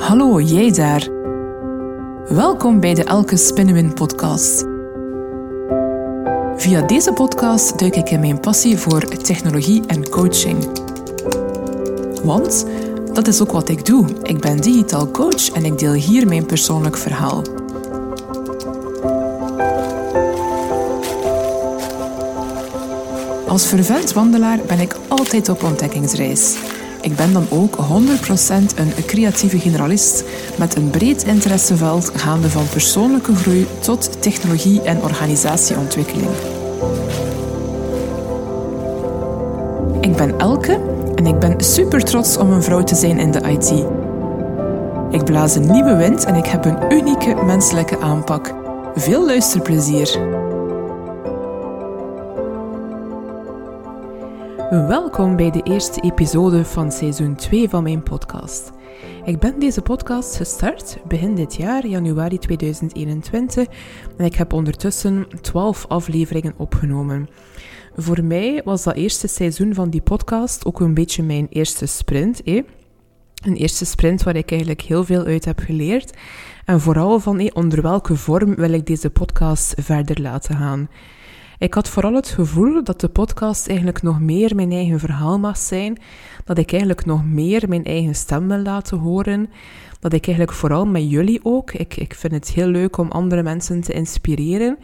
Hallo, 0.00 0.40
jij 0.40 0.70
daar. 0.72 1.08
Welkom 2.28 2.80
bij 2.80 2.94
de 2.94 3.04
Elke 3.04 3.36
Spinnenwin 3.36 3.94
podcast. 3.94 4.64
Via 6.56 6.82
deze 6.82 7.12
podcast 7.12 7.78
duik 7.78 7.96
ik 7.96 8.10
in 8.10 8.20
mijn 8.20 8.40
passie 8.40 8.78
voor 8.78 9.00
technologie 9.00 9.82
en 9.86 10.08
coaching. 10.08 10.68
Want 12.22 12.66
dat 13.12 13.28
is 13.28 13.40
ook 13.40 13.52
wat 13.52 13.68
ik 13.68 13.84
doe. 13.84 14.06
Ik 14.22 14.40
ben 14.40 14.60
digitaal 14.60 15.10
coach 15.10 15.50
en 15.52 15.64
ik 15.64 15.78
deel 15.78 15.92
hier 15.92 16.26
mijn 16.26 16.46
persoonlijk 16.46 16.96
verhaal. 16.96 17.42
Als 23.48 23.66
vervent 23.66 24.12
wandelaar 24.12 24.58
ben 24.66 24.80
ik 24.80 24.96
altijd 25.08 25.48
op 25.48 25.62
ontdekkingsreis. 25.62 26.56
Ik 27.02 27.16
ben 27.16 27.32
dan 27.32 27.46
ook 27.50 27.76
100% 27.76 27.78
een 28.76 28.92
creatieve 29.06 29.58
generalist 29.58 30.24
met 30.58 30.76
een 30.76 30.90
breed 30.90 31.22
interesseveld 31.22 32.10
gaande 32.14 32.50
van 32.50 32.68
persoonlijke 32.68 33.34
groei 33.34 33.66
tot 33.78 34.22
technologie 34.22 34.82
en 34.82 35.02
organisatieontwikkeling. 35.02 36.30
Ik 40.00 40.16
ben 40.16 40.38
Elke 40.38 40.80
en 41.14 41.26
ik 41.26 41.38
ben 41.38 41.60
super 41.60 42.04
trots 42.04 42.36
om 42.36 42.50
een 42.50 42.62
vrouw 42.62 42.84
te 42.84 42.94
zijn 42.94 43.18
in 43.18 43.30
de 43.30 43.40
IT. 43.40 43.84
Ik 45.10 45.24
blaas 45.24 45.54
een 45.54 45.70
nieuwe 45.72 45.96
wind 45.96 46.24
en 46.24 46.34
ik 46.34 46.46
heb 46.46 46.64
een 46.64 46.92
unieke 46.92 47.34
menselijke 47.44 48.00
aanpak. 48.00 48.54
Veel 48.94 49.26
luisterplezier! 49.26 50.39
Welkom 54.70 55.36
bij 55.36 55.50
de 55.50 55.62
eerste 55.62 56.00
episode 56.00 56.64
van 56.64 56.92
seizoen 56.92 57.34
2 57.34 57.68
van 57.68 57.82
mijn 57.82 58.02
podcast. 58.02 58.70
Ik 59.24 59.38
ben 59.38 59.58
deze 59.58 59.82
podcast 59.82 60.36
gestart 60.36 60.98
begin 61.08 61.34
dit 61.34 61.56
jaar, 61.56 61.86
januari 61.86 62.38
2021, 62.38 63.66
en 64.16 64.24
ik 64.24 64.34
heb 64.34 64.52
ondertussen 64.52 65.26
12 65.40 65.86
afleveringen 65.86 66.54
opgenomen. 66.56 67.28
Voor 67.96 68.24
mij 68.24 68.62
was 68.64 68.82
dat 68.82 68.94
eerste 68.94 69.28
seizoen 69.28 69.74
van 69.74 69.90
die 69.90 70.02
podcast 70.02 70.64
ook 70.64 70.80
een 70.80 70.94
beetje 70.94 71.22
mijn 71.22 71.46
eerste 71.48 71.86
sprint. 71.86 72.40
Een 72.44 73.56
eerste 73.56 73.84
sprint 73.84 74.22
waar 74.22 74.36
ik 74.36 74.50
eigenlijk 74.50 74.80
heel 74.80 75.04
veel 75.04 75.24
uit 75.24 75.44
heb 75.44 75.58
geleerd. 75.58 76.16
En 76.64 76.80
vooral 76.80 77.20
van 77.20 77.38
eh, 77.38 77.50
onder 77.52 77.82
welke 77.82 78.16
vorm 78.16 78.54
wil 78.54 78.72
ik 78.72 78.86
deze 78.86 79.10
podcast 79.10 79.74
verder 79.78 80.20
laten 80.20 80.56
gaan. 80.56 80.88
Ik 81.60 81.74
had 81.74 81.88
vooral 81.88 82.14
het 82.14 82.28
gevoel 82.28 82.84
dat 82.84 83.00
de 83.00 83.08
podcast 83.08 83.66
eigenlijk 83.68 84.02
nog 84.02 84.20
meer 84.20 84.54
mijn 84.54 84.72
eigen 84.72 84.98
verhaal 84.98 85.38
mag 85.38 85.58
zijn, 85.58 85.98
dat 86.44 86.58
ik 86.58 86.70
eigenlijk 86.70 87.04
nog 87.04 87.24
meer 87.24 87.68
mijn 87.68 87.84
eigen 87.84 88.14
stem 88.14 88.48
wil 88.48 88.58
laten 88.58 88.98
horen, 88.98 89.50
dat 89.98 90.12
ik 90.12 90.26
eigenlijk 90.26 90.56
vooral 90.56 90.86
met 90.86 91.10
jullie 91.10 91.40
ook, 91.42 91.72
ik, 91.72 91.96
ik 91.96 92.14
vind 92.14 92.32
het 92.32 92.50
heel 92.50 92.66
leuk 92.66 92.96
om 92.96 93.10
andere 93.10 93.42
mensen 93.42 93.80
te 93.80 93.92
inspireren, 93.92 94.78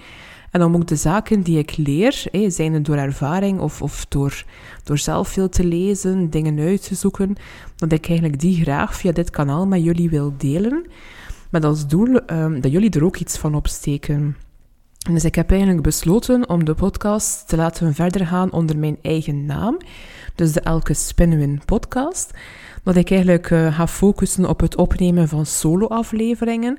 en 0.51 0.63
om 0.63 0.75
ook 0.75 0.87
de 0.87 0.97
zaken 0.97 1.43
die 1.43 1.59
ik 1.59 1.77
leer, 1.77 2.25
zijn 2.49 2.73
het 2.73 2.85
door 2.85 2.97
ervaring 2.97 3.61
of, 3.61 3.83
of 3.83 4.07
door, 4.09 4.45
door 4.85 4.99
zelf 4.99 5.29
veel 5.29 5.49
te 5.49 5.65
lezen, 5.65 6.31
dingen 6.31 6.59
uit 6.59 6.89
te 6.89 6.95
zoeken, 6.95 7.37
dat 7.77 7.93
ik 7.93 8.09
eigenlijk 8.09 8.41
die 8.41 8.63
graag 8.63 8.97
via 8.97 9.13
dit 9.13 9.31
kanaal 9.31 9.67
met 9.67 9.85
jullie 9.85 10.11
wil 10.11 10.35
delen. 10.37 10.87
Met 11.51 11.65
als 11.65 11.87
doel 11.87 12.21
um, 12.33 12.61
dat 12.61 12.73
jullie 12.73 12.91
er 12.91 13.05
ook 13.05 13.17
iets 13.17 13.39
van 13.39 13.55
opsteken. 13.55 14.37
Dus 15.11 15.25
ik 15.25 15.35
heb 15.35 15.51
eigenlijk 15.51 15.83
besloten 15.83 16.49
om 16.49 16.65
de 16.65 16.75
podcast 16.75 17.49
te 17.49 17.57
laten 17.57 17.95
verder 17.95 18.27
gaan 18.27 18.53
onder 18.53 18.79
mijn 18.79 18.99
eigen 19.03 19.47
naam. 19.47 19.79
Dus 20.35 20.53
de 20.53 20.61
Elke 20.61 20.95
Spinwin 20.95 21.61
podcast. 21.65 22.31
Dat 22.83 22.97
ik 22.97 23.11
eigenlijk 23.11 23.51
uh, 23.51 23.77
ga 23.77 23.87
focussen 23.87 24.49
op 24.49 24.61
het 24.61 24.77
opnemen 24.77 25.29
van 25.29 25.47
solo-afleveringen. 25.47 26.79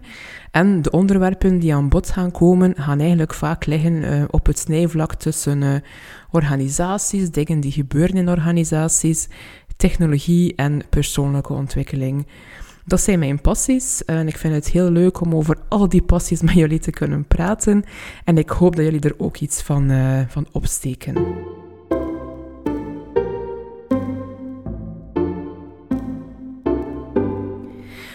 En 0.52 0.82
de 0.82 0.92
onderwerpen 0.92 1.60
die 1.60 1.76
aan 1.76 1.90
bod 1.90 2.10
gaan 2.10 2.32
komen, 2.32 2.74
gaan 2.78 3.00
eigenlijk 3.00 3.34
vaak 3.34 3.66
liggen 3.66 3.94
uh, 3.94 4.24
op 4.30 4.46
het 4.46 4.60
snijvlak 4.60 5.14
tussen 5.14 5.62
uh, 5.62 5.76
organisaties, 6.32 7.32
dingen 7.32 7.60
die 7.60 7.72
gebeuren 7.72 8.16
in 8.16 8.30
organisaties, 8.30 9.28
technologie 9.78 10.56
en 10.56 10.82
persoonlijke 10.90 11.54
ontwikkeling. 11.54 12.28
Dat 12.88 13.02
zijn 13.02 13.20
mijn 13.20 13.42
passies 13.42 14.06
en 14.06 14.28
ik 14.28 14.38
vind 14.38 14.54
het 14.54 14.70
heel 14.70 14.92
leuk 14.92 15.22
om 15.22 15.36
over 15.36 15.58
al 15.70 15.90
die 15.90 16.02
passies 16.02 16.42
met 16.42 16.54
jullie 16.54 16.80
te 16.80 16.92
kunnen 16.92 17.26
praten. 17.26 17.84
En 18.24 18.38
ik 18.38 18.50
hoop 18.50 18.76
dat 18.76 18.86
jullie 18.86 19.00
er 19.00 19.16
ook 19.18 19.38
iets 19.38 19.62
van, 19.62 19.92
uh, 19.92 20.22
van 20.28 20.48
opsteken. 20.52 21.16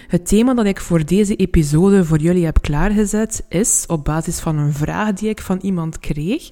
Het 0.08 0.26
thema 0.26 0.54
dat 0.54 0.66
ik 0.66 0.80
voor 0.80 1.04
deze 1.04 1.36
episode 1.36 2.04
voor 2.04 2.18
jullie 2.18 2.44
heb 2.44 2.60
klaargezet 2.60 3.44
is 3.48 3.84
op 3.86 4.04
basis 4.04 4.40
van 4.40 4.58
een 4.58 4.72
vraag 4.72 5.12
die 5.12 5.28
ik 5.28 5.40
van 5.40 5.58
iemand 5.62 5.98
kreeg. 5.98 6.48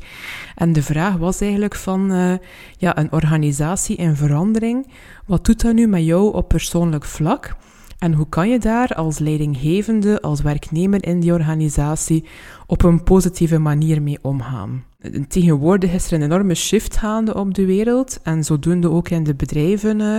En 0.54 0.72
de 0.72 0.82
vraag 0.82 1.16
was 1.16 1.40
eigenlijk 1.40 1.74
van 1.74 2.12
uh, 2.12 2.34
ja, 2.76 2.98
een 2.98 3.12
organisatie 3.12 3.96
in 3.96 4.16
verandering. 4.16 4.86
Wat 5.26 5.44
doet 5.44 5.60
dat 5.60 5.74
nu 5.74 5.86
met 5.86 6.04
jou 6.04 6.34
op 6.34 6.48
persoonlijk 6.48 7.04
vlak? 7.04 7.56
En 8.00 8.12
hoe 8.12 8.28
kan 8.28 8.48
je 8.48 8.58
daar 8.58 8.88
als 8.88 9.18
leidinggevende, 9.18 10.20
als 10.20 10.40
werknemer 10.40 11.04
in 11.04 11.20
die 11.20 11.32
organisatie 11.32 12.24
op 12.66 12.82
een 12.82 13.02
positieve 13.02 13.58
manier 13.58 14.02
mee 14.02 14.18
omgaan? 14.22 14.84
Tegenwoordig 15.28 15.92
is 15.92 16.06
er 16.06 16.12
een 16.12 16.22
enorme 16.22 16.54
shift 16.54 16.96
gaande 16.96 17.34
op 17.34 17.54
de 17.54 17.66
wereld 17.66 18.20
en 18.22 18.44
zodoende 18.44 18.90
ook 18.90 19.08
in 19.08 19.24
de 19.24 19.34
bedrijven 19.34 20.00
uh, 20.00 20.18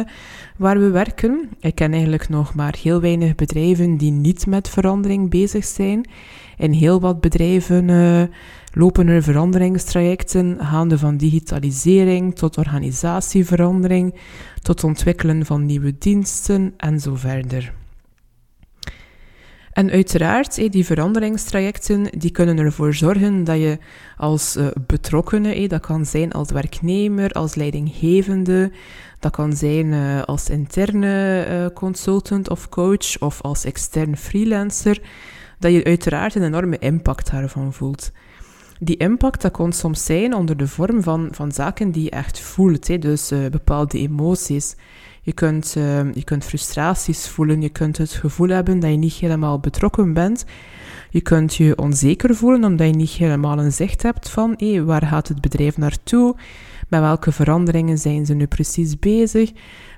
waar 0.57 0.79
we 0.79 0.89
werken. 0.89 1.49
Ik 1.59 1.75
ken 1.75 1.91
eigenlijk 1.91 2.29
nog 2.29 2.55
maar 2.55 2.75
heel 2.81 3.01
weinig 3.01 3.35
bedrijven 3.35 3.97
die 3.97 4.11
niet 4.11 4.45
met 4.47 4.69
verandering 4.69 5.29
bezig 5.29 5.65
zijn. 5.65 6.09
In 6.57 6.71
heel 6.71 6.99
wat 6.99 7.21
bedrijven 7.21 7.87
uh, 7.87 8.23
lopen 8.73 9.07
er 9.07 9.23
veranderingstrajecten 9.23 10.57
gaande 10.59 10.97
van 10.97 11.17
digitalisering 11.17 12.35
tot 12.35 12.57
organisatieverandering, 12.57 14.15
tot 14.61 14.83
ontwikkelen 14.83 15.45
van 15.45 15.65
nieuwe 15.65 15.97
diensten 15.97 16.73
en 16.77 16.99
zo 16.99 17.15
verder. 17.15 17.73
En 19.71 19.91
uiteraard, 19.91 20.71
die 20.71 20.85
veranderingstrajecten, 20.85 22.19
die 22.19 22.31
kunnen 22.31 22.57
ervoor 22.57 22.93
zorgen 22.93 23.43
dat 23.43 23.57
je 23.57 23.77
als 24.17 24.57
uh, 24.57 24.67
betrokkenen, 24.87 25.69
dat 25.69 25.81
kan 25.81 26.05
zijn 26.05 26.31
als 26.31 26.51
werknemer, 26.51 27.31
als 27.31 27.55
leidinggevende, 27.55 28.71
dat 29.19 29.31
kan 29.31 29.53
zijn 29.53 29.93
als 30.25 30.49
interne 30.49 31.71
consultant 31.73 32.49
of 32.49 32.69
coach 32.69 33.19
of 33.19 33.41
als 33.41 33.65
extern 33.65 34.17
freelancer, 34.17 35.01
dat 35.59 35.71
je 35.71 35.83
uiteraard 35.83 36.35
een 36.35 36.43
enorme 36.43 36.77
impact 36.79 37.31
daarvan 37.31 37.73
voelt. 37.73 38.11
Die 38.83 38.97
impact 38.97 39.41
dat 39.41 39.51
kon 39.51 39.71
soms 39.71 40.05
zijn 40.05 40.33
onder 40.33 40.57
de 40.57 40.67
vorm 40.67 41.03
van, 41.03 41.27
van 41.31 41.51
zaken 41.51 41.91
die 41.91 42.03
je 42.03 42.09
echt 42.09 42.39
voelt, 42.39 42.87
hè, 42.87 42.97
dus 42.97 43.31
bepaalde 43.51 43.97
emoties. 43.97 44.75
Je 45.21 45.33
kunt, 45.33 45.75
uh, 45.77 46.13
je 46.13 46.23
kunt 46.23 46.45
frustraties 46.45 47.27
voelen, 47.27 47.61
je 47.61 47.69
kunt 47.69 47.97
het 47.97 48.11
gevoel 48.11 48.49
hebben 48.49 48.79
dat 48.79 48.89
je 48.89 48.97
niet 48.97 49.13
helemaal 49.13 49.59
betrokken 49.59 50.13
bent. 50.13 50.45
Je 51.09 51.21
kunt 51.21 51.55
je 51.55 51.77
onzeker 51.77 52.35
voelen 52.35 52.63
omdat 52.63 52.87
je 52.87 52.93
niet 52.93 53.09
helemaal 53.09 53.59
een 53.59 53.71
zicht 53.71 54.03
hebt 54.03 54.29
van 54.29 54.53
hey, 54.57 54.83
waar 54.83 55.05
gaat 55.05 55.27
het 55.27 55.41
bedrijf 55.41 55.77
naartoe, 55.77 56.35
met 56.87 57.01
welke 57.01 57.31
veranderingen 57.31 57.97
zijn 57.97 58.25
ze 58.25 58.33
nu 58.33 58.45
precies 58.45 58.99
bezig, 58.99 59.51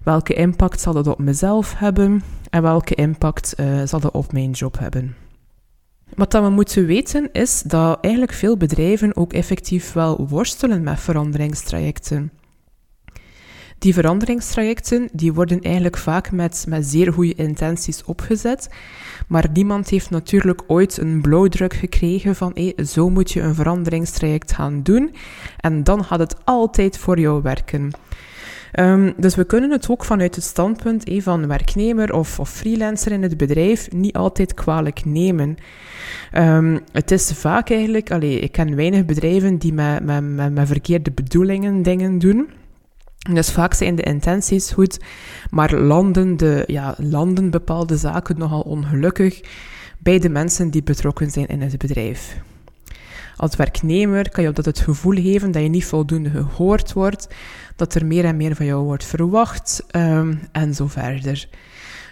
welke 0.03 0.33
impact 0.33 0.81
zal 0.81 0.93
dat 0.93 1.07
op 1.07 1.19
mezelf 1.19 1.73
hebben 1.77 2.23
en 2.49 2.61
welke 2.61 2.95
impact 2.95 3.53
uh, 3.59 3.81
zal 3.85 3.99
dat 3.99 4.11
op 4.11 4.31
mijn 4.31 4.51
job 4.51 4.79
hebben. 4.79 5.15
Wat 6.15 6.31
dat 6.31 6.43
we 6.43 6.49
moeten 6.49 6.85
weten 6.85 7.29
is 7.31 7.61
dat 7.61 7.97
eigenlijk 8.01 8.33
veel 8.33 8.57
bedrijven 8.57 9.15
ook 9.15 9.33
effectief 9.33 9.93
wel 9.93 10.27
worstelen 10.27 10.83
met 10.83 10.99
veranderingstrajecten. 10.99 12.31
Die 13.79 13.93
veranderingstrajecten 13.93 15.09
die 15.13 15.33
worden 15.33 15.61
eigenlijk 15.61 15.97
vaak 15.97 16.31
met, 16.31 16.65
met 16.67 16.85
zeer 16.85 17.13
goede 17.13 17.33
intenties 17.33 18.03
opgezet. 18.03 18.69
Maar 19.27 19.49
niemand 19.53 19.89
heeft 19.89 20.09
natuurlijk 20.09 20.63
ooit 20.67 20.97
een 20.97 21.21
blauwdruk 21.21 21.73
gekregen 21.73 22.35
van 22.35 22.51
hey, 22.53 22.85
zo 22.85 23.09
moet 23.09 23.31
je 23.31 23.41
een 23.41 23.55
veranderingstraject 23.55 24.53
gaan 24.53 24.83
doen. 24.83 25.15
En 25.57 25.83
dan 25.83 26.03
gaat 26.03 26.19
het 26.19 26.35
altijd 26.43 26.97
voor 26.97 27.19
jou 27.19 27.41
werken. 27.41 27.91
Um, 28.79 29.13
dus 29.17 29.35
we 29.35 29.43
kunnen 29.43 29.71
het 29.71 29.89
ook 29.89 30.05
vanuit 30.05 30.35
het 30.35 30.43
standpunt 30.43 31.03
van 31.17 31.47
werknemer 31.47 32.13
of, 32.13 32.39
of, 32.39 32.49
freelancer 32.49 33.11
in 33.11 33.23
het 33.23 33.37
bedrijf 33.37 33.91
niet 33.91 34.15
altijd 34.15 34.53
kwalijk 34.53 35.05
nemen. 35.05 35.55
Um, 36.33 36.79
het 36.91 37.11
is 37.11 37.31
vaak 37.31 37.69
eigenlijk, 37.69 38.11
allee, 38.11 38.39
ik 38.39 38.51
ken 38.51 38.75
weinig 38.75 39.05
bedrijven 39.05 39.57
die 39.57 39.73
met, 39.73 40.03
met, 40.03 40.23
met, 40.23 40.53
met 40.53 40.67
verkeerde 40.67 41.11
bedoelingen 41.11 41.81
dingen 41.81 42.19
doen. 42.19 42.49
Dus 43.31 43.51
vaak 43.51 43.73
zijn 43.73 43.95
de 43.95 44.03
intenties 44.03 44.71
goed, 44.71 44.99
maar 45.49 45.73
landen, 45.75 46.37
de, 46.37 46.63
ja, 46.67 46.95
landen 46.97 47.49
bepaalde 47.49 47.97
zaken 47.97 48.37
nogal 48.37 48.61
ongelukkig 48.61 49.41
bij 49.99 50.19
de 50.19 50.29
mensen 50.29 50.69
die 50.69 50.83
betrokken 50.83 51.31
zijn 51.31 51.47
in 51.47 51.61
het 51.61 51.77
bedrijf. 51.77 52.37
Als 53.35 53.55
werknemer 53.55 54.29
kan 54.29 54.43
je 54.43 54.51
dat 54.51 54.65
het 54.65 54.79
gevoel 54.79 55.15
geven 55.15 55.51
dat 55.51 55.61
je 55.61 55.69
niet 55.69 55.85
voldoende 55.85 56.29
gehoord 56.29 56.93
wordt, 56.93 57.27
dat 57.75 57.95
er 57.95 58.05
meer 58.05 58.25
en 58.25 58.37
meer 58.37 58.55
van 58.55 58.65
jou 58.65 58.83
wordt 58.83 59.05
verwacht 59.05 59.83
um, 59.95 60.39
en 60.51 60.73
zo 60.73 60.87
verder. 60.87 61.47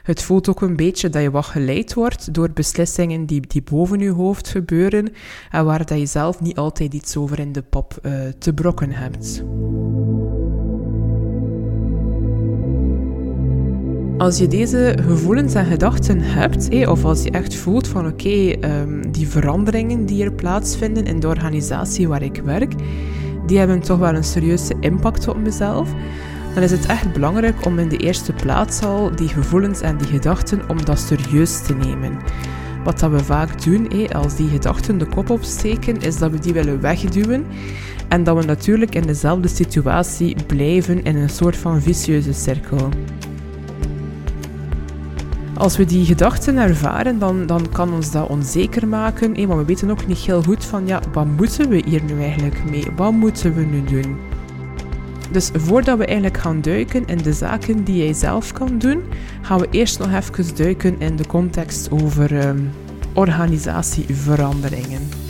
Het 0.04 0.22
voelt 0.22 0.50
ook 0.50 0.62
een 0.62 0.76
beetje 0.76 1.10
dat 1.10 1.22
je 1.22 1.32
wat 1.32 1.46
geleid 1.46 1.94
wordt 1.94 2.34
door 2.34 2.52
beslissingen 2.54 3.26
die, 3.26 3.48
die 3.48 3.64
boven 3.64 4.00
je 4.00 4.10
hoofd 4.10 4.48
gebeuren 4.48 5.14
en 5.52 5.66
waar 5.66 5.86
dat 5.86 6.00
je 6.00 6.06
zelf 6.06 6.42
niet 6.42 6.58
altijd 6.58 6.94
iets 6.94 7.18
over 7.18 7.40
in 7.40 7.52
de 7.52 7.62
pop 7.62 8.00
uh, 8.02 8.14
te 8.40 8.54
brokken 8.54 8.92
hebt. 8.92 9.44
Als 14.18 14.38
je 14.38 14.48
deze 14.48 14.98
gevoelens 15.06 15.54
en 15.54 15.66
gedachten 15.66 16.20
hebt, 16.20 16.88
of 16.88 17.06
als 17.06 17.24
je 17.24 17.32
echt 17.32 17.56
voelt 17.56 17.88
van 17.88 18.08
oké, 18.08 18.50
ehm, 18.50 19.12
die 19.12 19.28
veranderingen 19.28 20.06
die 20.06 20.24
er 20.24 20.34
plaatsvinden 20.34 21.06
in 21.06 21.20
de 21.20 21.28
organisatie 21.28 22.08
waar 22.08 22.22
ik 22.22 22.42
werk, 22.46 22.74
die 23.46 23.58
hebben 23.58 23.80
toch 23.80 24.00
wel 24.00 24.16
een 24.16 24.24
serieuze 24.24 24.76
impact 24.80 25.28
op 25.28 25.38
mezelf, 25.38 25.90
dan 26.54 26.64
is 26.64 26.72
het 26.72 26.86
echt 26.86 27.14
belangrijk 27.14 27.66
om 27.66 27.80
in 27.80 27.90
de 27.90 27.98
eerste 27.98 28.34
plaats 28.34 28.84
al 28.84 29.16
die 29.16 29.28
gevoelens 29.28 29.82
en 29.82 29.98
die 29.98 30.08
gedachten, 30.08 30.62
om 30.70 30.86
dat 30.86 31.00
serieus 31.00 31.62
te 31.62 31.74
nemen. 31.74 32.20
Wat 32.84 33.00
dat 33.00 33.12
we 33.12 33.24
vaak 33.24 33.64
doen, 33.64 34.10
als 34.14 34.36
die 34.36 34.50
gedachten 34.50 34.98
de 34.98 35.06
kop 35.06 35.30
opsteken, 35.30 36.02
is 36.02 36.18
dat 36.18 36.32
we 36.32 36.40
die 36.40 36.54
willen 36.54 36.82
wegduwen 36.82 37.46
en 38.08 38.24
dat 38.24 38.38
we 38.38 38.46
natuurlijk 38.46 38.96
in 38.96 39.06
dezelfde 39.08 39.48
situatie 39.48 40.36
blijven 40.48 41.04
in 41.04 41.16
een 41.16 41.30
soort 41.30 41.58
van 41.58 41.82
vicieuze 41.82 42.34
cirkel. 42.34 42.90
Als 45.62 45.78
we 45.78 45.86
die 45.86 46.06
gedachten 46.06 46.58
ervaren, 46.58 47.20
dan, 47.20 47.46
dan 47.46 47.70
kan 47.72 47.94
ons 47.94 48.12
dat 48.12 48.30
onzeker 48.30 48.88
maken. 48.88 49.36
Hé, 49.36 49.46
maar 49.46 49.58
we 49.58 49.66
weten 49.66 49.90
ook 49.90 50.08
niet 50.08 50.18
heel 50.18 50.44
goed 50.44 50.66
van, 50.66 50.88
ja, 50.88 51.02
wat 51.14 51.26
moeten 51.26 51.70
we 51.70 51.84
hier 51.86 52.04
nu 52.04 52.22
eigenlijk 52.22 52.70
mee? 52.70 52.88
Wat 52.96 53.12
moeten 53.12 53.54
we 53.54 53.62
nu 53.62 53.84
doen? 53.84 54.18
Dus 55.32 55.50
voordat 55.54 55.98
we 55.98 56.06
eigenlijk 56.06 56.38
gaan 56.38 56.62
duiken 56.62 57.06
in 57.06 57.18
de 57.18 57.34
zaken 57.34 57.84
die 57.84 58.04
jij 58.04 58.14
zelf 58.14 58.52
kan 58.52 58.78
doen, 58.78 59.04
gaan 59.42 59.60
we 59.60 59.68
eerst 59.72 60.00
nog 60.00 60.14
even 60.14 60.56
duiken 60.56 61.00
in 61.00 61.16
de 61.16 61.28
context 61.28 61.92
over 61.92 62.48
um, 62.48 62.70
organisatieveranderingen. 63.14 65.21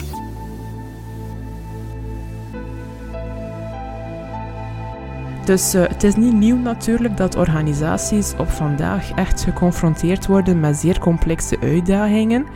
Dus 5.44 5.74
uh, 5.74 5.82
het 5.88 6.02
is 6.02 6.16
niet 6.16 6.32
nieuw 6.32 6.56
natuurlijk 6.56 7.16
dat 7.16 7.36
organisaties 7.36 8.34
op 8.38 8.48
vandaag 8.48 9.10
echt 9.14 9.42
geconfronteerd 9.42 10.26
worden 10.26 10.60
met 10.60 10.76
zeer 10.76 10.98
complexe 10.98 11.60
uitdagingen. 11.60 12.46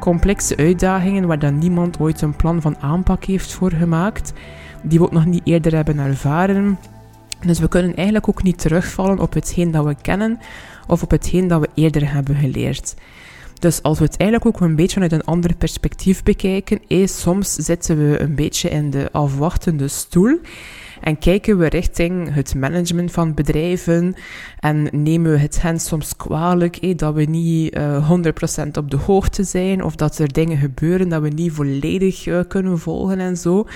Complexe 0.00 0.56
uitdagingen 0.56 1.26
waar 1.26 1.38
dan 1.38 1.58
niemand 1.58 2.00
ooit 2.00 2.20
een 2.20 2.36
plan 2.36 2.60
van 2.60 2.76
aanpak 2.80 3.24
heeft 3.24 3.52
voor 3.52 3.72
gemaakt, 3.72 4.32
die 4.82 4.98
we 4.98 5.04
ook 5.04 5.12
nog 5.12 5.24
niet 5.24 5.40
eerder 5.44 5.74
hebben 5.74 5.98
ervaren. 5.98 6.78
Dus 7.46 7.58
we 7.58 7.68
kunnen 7.68 7.94
eigenlijk 7.94 8.28
ook 8.28 8.42
niet 8.42 8.58
terugvallen 8.58 9.18
op 9.18 9.32
hetgeen 9.32 9.70
dat 9.70 9.84
we 9.84 9.94
kennen 10.02 10.38
of 10.86 11.02
op 11.02 11.10
hetgeen 11.10 11.48
dat 11.48 11.60
we 11.60 11.68
eerder 11.74 12.12
hebben 12.12 12.36
geleerd. 12.36 12.94
Dus 13.58 13.82
als 13.82 13.98
we 13.98 14.04
het 14.04 14.16
eigenlijk 14.16 14.54
ook 14.54 14.60
een 14.60 14.76
beetje 14.76 14.92
vanuit 14.92 15.12
een 15.12 15.24
ander 15.24 15.54
perspectief 15.54 16.22
bekijken, 16.22 16.80
eh, 16.88 17.06
soms 17.06 17.54
zitten 17.54 17.98
we 17.98 18.20
een 18.20 18.34
beetje 18.34 18.68
in 18.68 18.90
de 18.90 19.08
afwachtende 19.12 19.88
stoel 19.88 20.38
en 21.02 21.18
kijken 21.18 21.58
we 21.58 21.68
richting 21.68 22.34
het 22.34 22.54
management 22.54 23.12
van 23.12 23.34
bedrijven 23.34 24.14
en 24.58 24.88
nemen 24.92 25.30
we 25.30 25.38
het 25.38 25.62
hen 25.62 25.80
soms 25.80 26.16
kwalijk 26.16 26.76
eh, 26.76 26.96
dat 26.96 27.14
we 27.14 27.22
niet 27.22 27.76
uh, 27.76 27.96
eh, 27.96 28.10
100% 28.64 28.68
op 28.72 28.90
de 28.90 28.96
hoogte 28.96 29.44
zijn 29.44 29.82
of 29.82 29.96
dat 29.96 30.18
er 30.18 30.32
dingen 30.32 30.58
gebeuren 30.58 31.08
dat 31.08 31.22
we 31.22 31.28
niet 31.28 31.52
volledig 31.52 32.26
uh, 32.26 32.40
kunnen 32.48 32.78
volgen 32.78 33.18
en 33.18 33.36
zo. 33.36 33.66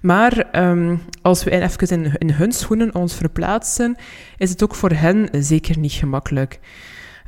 Maar 0.00 0.62
um, 0.68 1.02
als 1.22 1.44
we 1.44 1.50
even 1.50 1.88
in, 1.88 2.12
in 2.18 2.30
hun 2.30 2.52
schoenen 2.52 2.94
ons 2.94 3.14
verplaatsen, 3.14 3.96
is 4.36 4.50
het 4.50 4.62
ook 4.62 4.74
voor 4.74 4.90
hen 4.90 5.28
zeker 5.32 5.78
niet 5.78 5.92
gemakkelijk. 5.92 6.60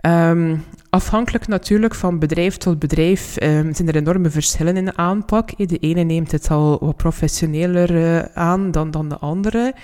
Um, 0.06 0.64
afhankelijk 0.90 1.46
natuurlijk 1.46 1.94
van 1.94 2.18
bedrijf 2.18 2.56
tot 2.56 2.78
bedrijf 2.78 3.36
um, 3.42 3.74
zijn 3.74 3.88
er 3.88 3.96
enorme 3.96 4.30
verschillen 4.30 4.76
in 4.76 4.84
de 4.84 4.96
aanpak. 4.96 5.68
De 5.68 5.78
ene 5.78 6.02
neemt 6.02 6.32
het 6.32 6.50
al 6.50 6.78
wat 6.80 6.96
professioneler 6.96 7.90
uh, 7.90 8.18
aan 8.34 8.70
dan, 8.70 8.90
dan 8.90 9.08
de 9.08 9.18
andere. 9.18 9.74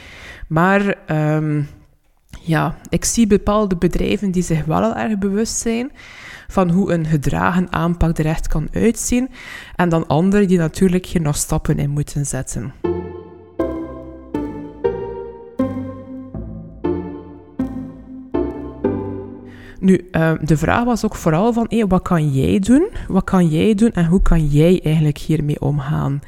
Maar 0.49 0.95
um, 1.37 1.69
ja, 2.41 2.77
ik 2.89 3.05
zie 3.05 3.27
bepaalde 3.27 3.77
bedrijven 3.77 4.31
die 4.31 4.43
zich 4.43 4.65
wel 4.65 4.83
al 4.83 4.97
erg 4.97 5.19
bewust 5.19 5.57
zijn 5.57 5.93
van 6.49 6.71
hoe 6.71 6.93
een 6.93 7.07
gedragen 7.07 7.73
aanpak 7.73 8.19
er 8.19 8.27
echt 8.27 8.49
kan 8.49 8.69
uitzien. 8.73 9.31
En 9.77 9.89
dan 9.89 10.07
anderen 10.07 10.49
die 10.49 10.59
natuurlijk 10.59 11.07
hier 11.07 11.23
nog 11.23 11.37
stappen 11.37 11.79
in 11.79 11.91
moeten 11.91 12.27
zetten. 12.27 12.94
Nu, 19.85 20.09
uh, 20.13 20.33
de 20.43 20.57
vraag 20.57 20.85
was 20.85 21.05
ook 21.05 21.15
vooral 21.15 21.53
van, 21.53 21.85
wat 21.89 22.03
kan 22.03 22.31
jij 22.33 22.59
doen? 22.59 22.89
Wat 23.09 23.25
kan 23.25 23.49
jij 23.49 23.75
doen 23.75 23.91
en 23.93 24.07
hoe 24.07 24.23
kan 24.23 24.47
jij 24.47 24.81
eigenlijk 24.85 25.19
hiermee 25.19 25.61
omgaan? 25.61 26.21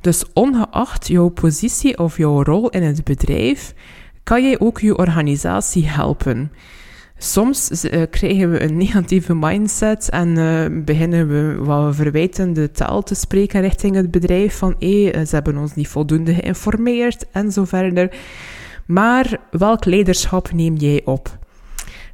Dus 0.00 0.24
ongeacht 0.32 1.08
jouw 1.08 1.28
positie 1.28 1.98
of 1.98 2.16
jouw 2.16 2.42
rol 2.42 2.68
in 2.68 2.82
het 2.82 3.04
bedrijf, 3.04 3.74
kan 4.22 4.42
jij 4.42 4.58
ook 4.60 4.80
je 4.80 4.96
organisatie 4.96 5.86
helpen. 5.86 6.52
Soms 7.18 7.84
uh, 7.84 8.02
krijgen 8.10 8.50
we 8.50 8.62
een 8.62 8.76
negatieve 8.86 9.34
mindset 9.34 10.08
en 10.10 10.28
uh, 10.28 10.84
beginnen 10.84 11.28
we 11.28 11.64
wat 11.64 11.94
verwijtende 11.94 12.70
taal 12.70 13.02
te 13.02 13.14
spreken 13.14 13.60
richting 13.60 13.94
het 13.94 14.10
bedrijf 14.10 14.56
van 14.58 14.74
hé, 14.78 15.24
ze 15.24 15.34
hebben 15.34 15.58
ons 15.58 15.74
niet 15.74 15.88
voldoende 15.88 16.34
geïnformeerd 16.34 17.26
en 17.30 17.52
zo 17.52 17.64
verder. 17.64 18.16
Maar 18.86 19.40
welk 19.50 19.84
leiderschap 19.84 20.52
neem 20.52 20.76
jij 20.76 21.02
op? 21.04 21.38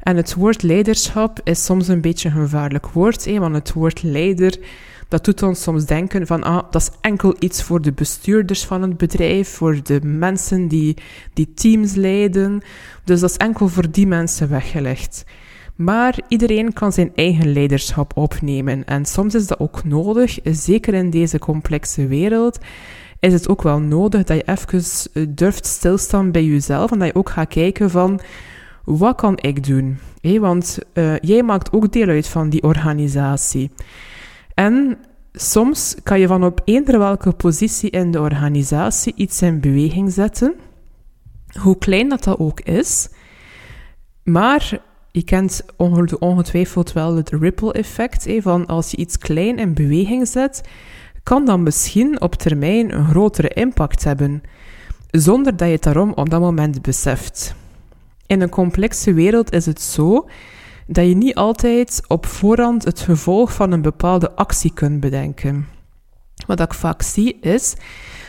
En 0.05 0.17
het 0.17 0.35
woord 0.35 0.63
leiderschap 0.63 1.41
is 1.45 1.65
soms 1.65 1.89
een 1.89 2.01
beetje 2.01 2.29
een 2.29 2.35
gevaarlijk 2.35 2.89
woord, 2.89 3.25
hè, 3.25 3.39
want 3.39 3.55
het 3.55 3.73
woord 3.73 4.03
leider, 4.03 4.59
dat 5.09 5.25
doet 5.25 5.43
ons 5.43 5.63
soms 5.63 5.85
denken 5.85 6.27
van, 6.27 6.43
ah, 6.43 6.63
dat 6.71 6.83
is 6.83 6.91
enkel 7.01 7.37
iets 7.39 7.63
voor 7.63 7.83
de 7.83 7.93
bestuurders 7.93 8.65
van 8.65 8.83
het 8.83 8.97
bedrijf, 8.97 9.49
voor 9.49 9.83
de 9.83 10.01
mensen 10.03 10.69
die, 10.69 10.97
die 11.33 11.53
teams 11.55 11.95
leiden. 11.95 12.63
Dus 13.05 13.21
dat 13.21 13.31
is 13.31 13.37
enkel 13.37 13.69
voor 13.69 13.91
die 13.91 14.07
mensen 14.07 14.49
weggelegd. 14.49 15.25
Maar 15.75 16.19
iedereen 16.29 16.73
kan 16.73 16.93
zijn 16.93 17.13
eigen 17.15 17.53
leiderschap 17.53 18.17
opnemen. 18.17 18.85
En 18.85 19.05
soms 19.05 19.35
is 19.35 19.47
dat 19.47 19.59
ook 19.59 19.85
nodig, 19.85 20.39
zeker 20.43 20.95
in 20.95 21.11
deze 21.11 21.39
complexe 21.39 22.07
wereld 22.07 22.59
is 23.25 23.33
het 23.33 23.49
ook 23.49 23.63
wel 23.63 23.79
nodig 23.79 24.25
dat 24.25 24.37
je 24.37 24.43
even 24.45 25.11
eh, 25.13 25.27
durft 25.29 25.67
stilstaan 25.67 26.31
bij 26.31 26.45
jezelf 26.45 26.91
en 26.91 26.99
dat 26.99 27.09
je 27.09 27.15
ook 27.15 27.31
gaat 27.31 27.49
kijken 27.49 27.91
van 27.91 28.21
wat 28.85 29.17
kan 29.17 29.39
ik 29.41 29.67
doen? 29.67 29.99
want 30.41 30.79
uh, 30.95 31.19
jij 31.19 31.43
maakt 31.43 31.73
ook 31.73 31.93
deel 31.93 32.09
uit 32.09 32.29
van 32.29 32.49
die 32.49 32.63
organisatie. 32.63 33.71
En 34.55 34.99
soms 35.33 35.95
kan 36.03 36.21
je 36.21 36.27
van 36.27 36.45
op 36.45 36.61
eender 36.65 36.99
welke 36.99 37.33
positie 37.33 37.91
in 37.91 38.11
de 38.11 38.21
organisatie 38.21 39.13
iets 39.17 39.43
in 39.43 39.61
beweging 39.61 40.13
zetten, 40.13 40.55
hoe 41.61 41.79
klein 41.79 42.09
dat 42.09 42.25
dat 42.25 42.39
ook 42.39 42.61
is. 42.61 43.09
Maar 44.23 44.81
je 45.11 45.25
kent 45.25 45.65
ongetwijfeld 46.19 46.93
wel 46.93 47.17
het 47.17 47.31
ripple 47.31 47.73
effect, 47.73 48.27
van 48.39 48.67
als 48.67 48.91
je 48.91 48.97
iets 48.97 49.19
klein 49.19 49.59
in 49.59 49.75
beweging 49.75 50.29
zet, 50.29 50.69
kan 51.23 51.45
dat 51.45 51.59
misschien 51.59 52.21
op 52.21 52.35
termijn 52.35 52.95
een 52.95 53.07
grotere 53.07 53.49
impact 53.49 54.05
hebben, 54.05 54.43
zonder 55.11 55.57
dat 55.57 55.69
je 55.69 55.75
het 55.75 55.83
daarom 55.83 56.13
op 56.13 56.31
dat 56.31 56.41
moment 56.41 56.83
beseft. 56.83 57.55
In 58.27 58.41
een 58.41 58.49
complexe 58.49 59.13
wereld 59.13 59.53
is 59.53 59.67
het 59.67 59.81
zo 59.81 60.29
dat 60.87 61.09
je 61.09 61.17
niet 61.17 61.35
altijd 61.35 62.03
op 62.09 62.27
voorhand 62.27 62.85
het 62.85 63.01
gevolg 63.01 63.53
van 63.53 63.73
een 63.73 63.83
bepaalde 63.83 64.35
actie 64.35 64.73
kunt 64.75 65.01
bedenken. 65.01 65.67
Wat 66.47 66.61
ik 66.61 66.75
vaak 66.75 67.03
zie 67.03 67.39
is 67.41 67.75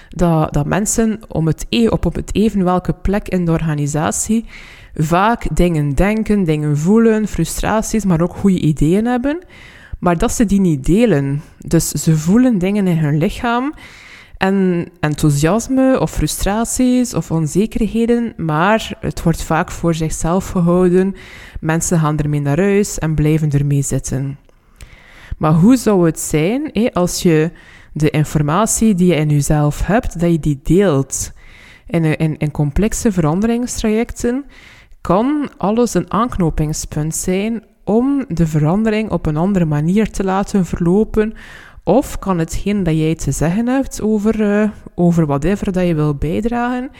dat, 0.09 0.53
dat 0.53 0.65
mensen 0.65 1.19
om 1.27 1.47
het 1.47 1.65
e 1.69 1.87
op, 1.87 2.05
op 2.05 2.15
het 2.15 2.35
even 2.35 2.63
welke 2.63 2.93
plek 2.93 3.27
in 3.27 3.45
de 3.45 3.51
organisatie 3.51 4.45
vaak 4.93 5.55
dingen 5.55 5.95
denken, 5.95 6.43
dingen 6.43 6.77
voelen, 6.77 7.27
frustraties, 7.27 8.05
maar 8.05 8.21
ook 8.21 8.35
goede 8.35 8.59
ideeën 8.59 9.05
hebben, 9.05 9.45
maar 9.99 10.17
dat 10.17 10.31
ze 10.31 10.45
die 10.45 10.59
niet 10.59 10.85
delen. 10.85 11.41
Dus 11.57 11.89
ze 11.89 12.17
voelen 12.17 12.57
dingen 12.57 12.87
in 12.87 12.97
hun 12.97 13.17
lichaam 13.17 13.73
en 14.45 14.87
enthousiasme 14.99 15.99
of 15.99 16.11
frustraties 16.11 17.13
of 17.13 17.31
onzekerheden, 17.31 18.33
maar 18.37 18.97
het 18.99 19.23
wordt 19.23 19.43
vaak 19.43 19.71
voor 19.71 19.93
zichzelf 19.93 20.49
gehouden. 20.49 21.15
Mensen 21.59 21.99
gaan 21.99 22.17
ermee 22.17 22.41
naar 22.41 22.59
huis 22.59 22.99
en 22.99 23.15
blijven 23.15 23.51
ermee 23.51 23.81
zitten. 23.81 24.37
Maar 25.37 25.53
hoe 25.53 25.75
zou 25.75 26.05
het 26.05 26.19
zijn 26.19 26.91
als 26.93 27.21
je 27.21 27.51
de 27.93 28.09
informatie 28.09 28.95
die 28.95 29.07
je 29.07 29.15
in 29.15 29.29
jezelf 29.29 29.85
hebt, 29.85 30.19
dat 30.19 30.31
je 30.31 30.39
die 30.39 30.59
deelt? 30.63 31.31
In, 31.87 32.17
in, 32.17 32.37
in 32.37 32.51
complexe 32.51 33.11
veranderingstrajecten 33.11 34.45
kan 35.01 35.49
alles 35.57 35.93
een 35.93 36.11
aanknopingspunt 36.11 37.15
zijn 37.15 37.63
om 37.83 38.25
de 38.27 38.47
verandering 38.47 39.11
op 39.11 39.25
een 39.25 39.37
andere 39.37 39.65
manier 39.65 40.11
te 40.11 40.23
laten 40.23 40.65
verlopen 40.65 41.33
of 41.87 42.19
kan 42.19 42.39
hetgeen 42.39 42.83
dat 42.83 42.97
jij 42.97 43.15
te 43.15 43.31
zeggen 43.31 43.67
hebt 43.67 44.01
over, 44.01 44.39
uh, 44.41 44.69
over 44.95 45.25
whatever 45.25 45.71
dat 45.71 45.87
je 45.87 45.95
wil 45.95 46.15
bijdragen, 46.15 46.91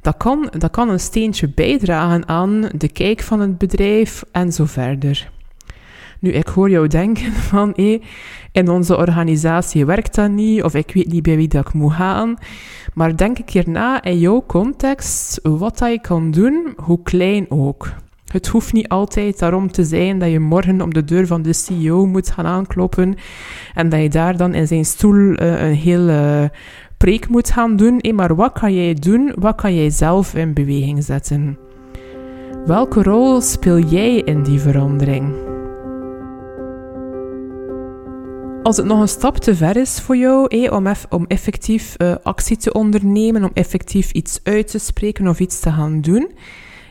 Dat 0.00 0.16
kan, 0.16 0.52
dat 0.58 0.70
kan 0.70 0.88
een 0.88 1.00
steentje 1.00 1.48
bijdragen 1.48 2.28
aan 2.28 2.68
de 2.76 2.88
kijk 2.88 3.20
van 3.20 3.40
het 3.40 3.58
bedrijf 3.58 4.24
en 4.32 4.52
zo 4.52 4.64
verder. 4.64 5.30
Nu, 6.20 6.30
ik 6.30 6.46
hoor 6.46 6.70
jou 6.70 6.88
denken 6.88 7.32
van, 7.52 7.72
hé, 7.76 8.00
in 8.52 8.68
onze 8.68 8.96
organisatie 8.96 9.84
werkt 9.84 10.14
dat 10.14 10.30
niet, 10.30 10.62
of 10.62 10.74
ik 10.74 10.90
weet 10.94 11.12
niet 11.12 11.22
bij 11.22 11.36
wie 11.36 11.48
dat 11.48 11.66
ik 11.66 11.72
moet 11.72 11.92
gaan. 11.92 12.36
Maar 12.94 13.16
denk 13.16 13.38
een 13.38 13.44
keer 13.44 13.70
na 13.70 14.02
in 14.02 14.18
jouw 14.18 14.44
context 14.46 15.40
wat 15.42 15.78
dat 15.78 15.90
je 15.90 16.00
kan 16.00 16.30
doen, 16.30 16.74
hoe 16.76 17.02
klein 17.02 17.50
ook. 17.50 17.92
Het 18.34 18.46
hoeft 18.46 18.72
niet 18.72 18.88
altijd 18.88 19.38
daarom 19.38 19.72
te 19.72 19.84
zijn 19.84 20.18
dat 20.18 20.30
je 20.30 20.40
morgen 20.40 20.80
op 20.80 20.94
de 20.94 21.04
deur 21.04 21.26
van 21.26 21.42
de 21.42 21.52
CEO 21.52 22.06
moet 22.06 22.30
gaan 22.30 22.46
aankloppen 22.46 23.14
en 23.74 23.88
dat 23.88 24.00
je 24.00 24.08
daar 24.08 24.36
dan 24.36 24.54
in 24.54 24.66
zijn 24.66 24.84
stoel 24.84 25.42
uh, 25.42 25.62
een 25.62 25.74
hele 25.74 26.50
preek 26.96 27.28
moet 27.28 27.50
gaan 27.50 27.76
doen. 27.76 28.02
maar 28.14 28.34
wat 28.34 28.52
kan 28.52 28.74
jij 28.74 28.94
doen? 28.94 29.32
Wat 29.38 29.54
kan 29.54 29.74
jij 29.74 29.90
zelf 29.90 30.34
in 30.34 30.54
beweging 30.54 31.04
zetten? 31.04 31.58
Welke 32.66 33.02
rol 33.02 33.40
speel 33.40 33.78
jij 33.78 34.16
in 34.16 34.42
die 34.42 34.60
verandering? 34.60 35.34
Als 38.62 38.76
het 38.76 38.86
nog 38.86 39.00
een 39.00 39.08
stap 39.08 39.36
te 39.36 39.54
ver 39.54 39.76
is 39.76 40.00
voor 40.00 40.16
jou 40.16 40.68
om, 40.68 40.86
om 41.10 41.24
effectief 41.26 41.94
uh, 41.98 42.14
actie 42.22 42.56
te 42.56 42.72
ondernemen, 42.72 43.44
om 43.44 43.50
effectief 43.52 44.10
iets 44.10 44.40
uit 44.42 44.68
te 44.68 44.78
spreken 44.78 45.28
of 45.28 45.40
iets 45.40 45.60
te 45.60 45.70
gaan 45.70 46.00
doen, 46.00 46.30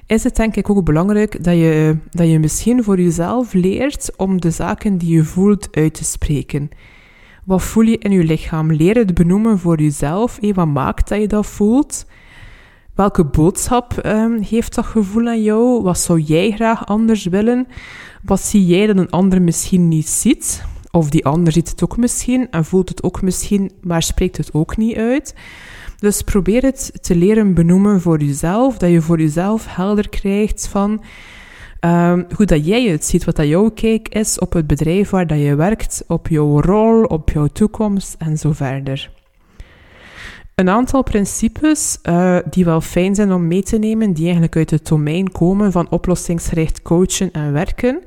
is 0.06 0.24
het 0.24 0.36
denk 0.36 0.56
ik 0.56 0.70
ook 0.70 0.84
belangrijk 0.84 1.44
dat 1.44 1.54
je, 1.54 1.98
dat 2.10 2.30
je 2.30 2.40
misschien 2.40 2.84
voor 2.84 3.00
jezelf 3.00 3.54
leert 3.54 4.12
om 4.18 4.42
de 4.42 4.52
zaken 4.52 4.98
die 4.98 5.16
je 5.16 5.24
voelt 5.24 5.68
uit 5.72 5.94
te 5.94 6.04
spreken. 6.04 6.70
Wat 7.44 7.62
voel 7.62 7.84
je 7.84 7.98
in 7.98 8.12
je 8.12 8.24
lichaam? 8.24 8.74
Leer 8.74 8.96
het 8.96 9.14
benoemen 9.14 9.60
voor 9.60 9.82
jezelf. 9.82 10.40
wat 10.54 10.68
maakt 10.68 11.08
dat 11.08 11.20
je 11.20 11.28
dat 11.28 11.46
voelt? 11.46 12.06
Welke 12.96 13.24
boodschap 13.24 14.06
um, 14.06 14.44
geeft 14.46 14.76
dat 14.76 14.86
gevoel 14.86 15.28
aan 15.28 15.44
jou? 15.44 15.82
Wat 15.82 16.00
zou 16.00 16.20
jij 16.20 16.52
graag 16.52 16.86
anders 16.86 17.26
willen? 17.26 17.68
Wat 18.24 18.42
zie 18.42 18.66
jij 18.66 18.88
dat 18.88 18.98
een 18.98 19.10
ander 19.10 19.42
misschien 19.42 19.88
niet 19.88 20.10
ziet? 20.10 20.64
Of 20.92 21.10
die 21.10 21.26
ander 21.26 21.54
ziet 21.54 21.70
het 21.70 21.84
ook 21.84 21.98
misschien 21.98 22.52
en 22.52 22.66
voelt 22.66 22.90
het 22.90 23.04
ook 23.04 23.22
misschien, 23.22 23.72
maar 23.82 24.04
spreekt 24.04 24.38
het 24.38 24.54
ook 24.54 24.78
niet 24.78 24.96
uit. 24.96 25.36
Dus 26.04 26.22
probeer 26.22 26.62
het 26.62 27.04
te 27.04 27.16
leren 27.16 27.54
benoemen 27.54 28.02
voor 28.02 28.24
jezelf, 28.24 28.78
dat 28.78 28.90
je 28.90 29.02
voor 29.02 29.20
jezelf 29.20 29.76
helder 29.76 30.10
krijgt 30.10 30.68
van 30.68 31.04
um, 31.82 32.26
hoe 32.36 32.46
dat 32.46 32.66
jij 32.66 32.84
het 32.84 33.06
ziet, 33.06 33.26
wat 33.26 33.36
dat 33.36 33.48
jouw 33.48 33.70
kijk 33.70 34.10
is 34.10 34.40
op 34.40 34.54
het 34.54 34.68
bedrijf 34.68 35.10
waar 35.10 35.28
dat 35.28 35.40
je 35.40 35.56
werkt, 35.56 36.04
op 36.08 36.28
jouw 36.28 36.62
rol, 36.62 37.04
op 37.04 37.30
jouw 37.30 37.48
toekomst 37.48 38.16
en 38.18 38.38
zo 38.38 38.52
verder. 38.52 39.12
Een 40.56 40.70
aantal 40.70 41.04
principes 41.04 42.00
uh, 42.04 42.38
die 42.50 42.66
wel 42.66 42.82
fijn 42.82 43.16
zijn 43.16 43.32
om 43.32 43.48
mee 43.48 43.64
te 43.64 43.78
nemen, 43.78 44.14
die 44.14 44.24
eigenlijk 44.24 44.56
uit 44.56 44.70
het 44.70 44.88
domein 44.88 45.32
komen 45.32 45.72
van 45.72 45.90
oplossingsgericht 45.90 46.82
coachen 46.82 47.32
en 47.32 47.54
werken. 47.54 48.04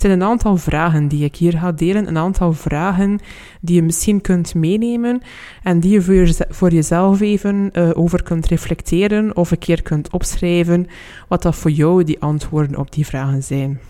Het 0.00 0.08
zijn 0.08 0.20
een 0.20 0.28
aantal 0.28 0.56
vragen 0.56 1.08
die 1.08 1.24
ik 1.24 1.36
hier 1.36 1.58
ga 1.58 1.72
delen, 1.72 2.08
een 2.08 2.18
aantal 2.18 2.52
vragen 2.52 3.18
die 3.60 3.74
je 3.74 3.82
misschien 3.82 4.20
kunt 4.20 4.54
meenemen 4.54 5.22
en 5.62 5.80
die 5.80 5.90
je 5.92 6.02
voor, 6.02 6.14
je, 6.14 6.46
voor 6.48 6.72
jezelf 6.72 7.20
even 7.20 7.70
uh, 7.72 7.90
over 7.92 8.22
kunt 8.22 8.46
reflecteren 8.46 9.36
of 9.36 9.50
een 9.50 9.58
keer 9.58 9.82
kunt 9.82 10.12
opschrijven 10.12 10.86
wat 11.28 11.42
dat 11.42 11.56
voor 11.56 11.70
jou 11.70 12.04
die 12.04 12.20
antwoorden 12.20 12.76
op 12.76 12.92
die 12.92 13.06
vragen 13.06 13.42
zijn. 13.42 13.80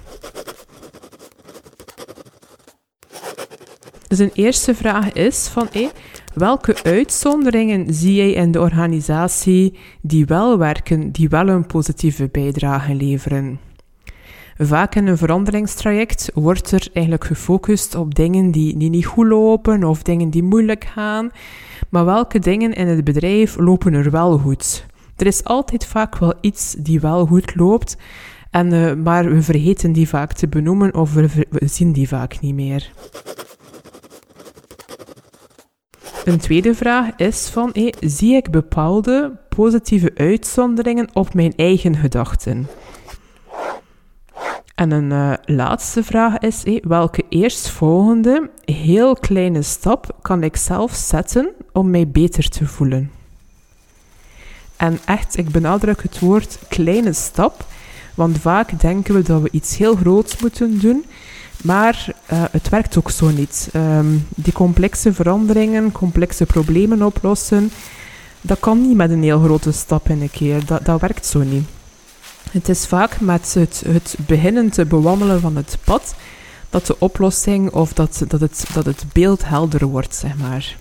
Dus 4.08 4.18
een 4.18 4.32
eerste 4.34 4.74
vraag 4.74 5.12
is 5.12 5.48
van, 5.48 5.68
hey, 5.72 5.90
welke 6.34 6.82
uitzonderingen 6.82 7.94
zie 7.94 8.14
jij 8.14 8.32
in 8.32 8.52
de 8.52 8.60
organisatie 8.60 9.78
die 10.02 10.26
wel 10.26 10.58
werken, 10.58 11.12
die 11.12 11.28
wel 11.28 11.48
een 11.48 11.66
positieve 11.66 12.28
bijdrage 12.32 12.94
leveren? 12.94 13.69
Vaak 14.62 14.94
in 14.94 15.06
een 15.06 15.18
veranderingstraject 15.18 16.30
wordt 16.34 16.70
er 16.70 16.88
eigenlijk 16.92 17.24
gefocust 17.24 17.94
op 17.94 18.14
dingen 18.14 18.50
die, 18.50 18.76
niet 18.76 19.06
goed 19.06 19.26
lopen 19.26 19.84
of 19.84 20.02
dingen 20.02 20.30
die 20.30 20.42
moeilijk 20.42 20.84
gaan. 20.84 21.30
Maar 21.88 22.04
welke 22.04 22.38
dingen 22.38 22.72
in 22.72 22.86
het 22.86 23.04
bedrijf 23.04 23.56
lopen 23.56 23.92
er 23.92 24.10
wel 24.10 24.38
goed? 24.38 24.86
Er 25.16 25.26
is 25.26 25.44
altijd 25.44 25.86
vaak 25.86 26.18
wel 26.18 26.34
iets 26.40 26.74
die 26.78 27.00
wel 27.00 27.26
goed 27.26 27.54
loopt, 27.54 27.96
en, 28.50 28.72
uh, 28.72 28.94
maar 28.94 29.30
we 29.30 29.42
vergeten 29.42 29.92
die 29.92 30.08
vaak 30.08 30.32
te 30.32 30.48
benoemen 30.48 30.94
of 30.94 31.14
we, 31.14 31.46
zien 31.50 31.92
die 31.92 32.08
vaak 32.08 32.40
niet 32.40 32.54
meer. 32.54 32.90
Een 36.24 36.38
tweede 36.38 36.74
vraag 36.74 37.16
is 37.16 37.48
van, 37.48 37.72
zie 38.00 38.34
ik 38.34 38.50
bepaalde 38.50 39.38
positieve 39.48 40.12
uitzonderingen 40.14 41.08
op 41.12 41.34
mijn 41.34 41.52
eigen 41.56 41.96
gedachten? 41.96 42.66
En 44.80 44.90
een 44.90 45.10
uh, 45.10 45.32
laatste 45.56 46.04
vraag 46.04 46.38
is, 46.38 46.62
hey, 46.64 46.82
welke 46.86 47.24
eerstvolgende 47.28 48.50
heel 48.64 49.14
kleine 49.14 49.62
stap 49.62 50.16
kan 50.22 50.42
ik 50.42 50.56
zelf 50.56 50.94
zetten 50.94 51.48
om 51.72 51.90
mij 51.90 52.08
beter 52.08 52.48
te 52.48 52.66
voelen? 52.66 53.10
En 54.76 54.98
echt, 55.04 55.36
ik 55.36 55.50
benadruk 55.50 56.02
het 56.02 56.18
woord 56.18 56.58
kleine 56.68 57.12
stap, 57.12 57.64
want 58.14 58.38
vaak 58.38 58.80
denken 58.80 59.14
we 59.14 59.22
dat 59.22 59.42
we 59.42 59.48
iets 59.52 59.76
heel 59.76 59.96
groots 59.96 60.40
moeten 60.40 60.78
doen, 60.78 61.04
maar 61.62 62.06
uh, 62.32 62.44
het 62.50 62.68
werkt 62.68 62.98
ook 62.98 63.10
zo 63.10 63.28
niet. 63.28 63.70
Um, 63.76 64.26
die 64.28 64.52
complexe 64.52 65.12
veranderingen, 65.12 65.92
complexe 65.92 66.46
problemen 66.46 67.02
oplossen, 67.02 67.70
dat 68.40 68.60
kan 68.60 68.80
niet 68.80 68.96
met 68.96 69.10
een 69.10 69.22
heel 69.22 69.40
grote 69.40 69.72
stap 69.72 70.08
in 70.08 70.22
een 70.22 70.30
keer. 70.30 70.66
Dat, 70.66 70.84
dat 70.84 71.00
werkt 71.00 71.26
zo 71.26 71.42
niet. 71.42 71.68
Het 72.50 72.68
is 72.68 72.86
vaak 72.86 73.20
met 73.20 73.54
het, 73.54 73.84
beginnen 74.26 74.70
te 74.70 74.84
bewandelen 74.84 75.40
van 75.40 75.56
het 75.56 75.78
pad 75.84 76.14
dat 76.70 76.86
de 76.86 76.96
oplossing 76.98 77.70
of 77.70 77.92
dat, 77.92 78.22
dat, 78.28 78.40
het, 78.40 78.64
dat 78.72 78.84
het 78.84 79.04
beeld 79.12 79.48
helder 79.48 79.86
wordt, 79.86 80.14
zeg 80.14 80.36
maar. 80.36 80.76